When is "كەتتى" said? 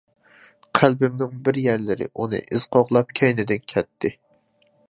3.75-4.17